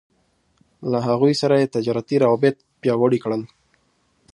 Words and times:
له 0.91 0.99
هغوی 1.07 1.33
سره 1.41 1.55
يې 1.61 1.71
تجارتي 1.75 2.15
روابط 2.23 2.55
پياوړي 2.81 3.19
کړل. 3.23 3.41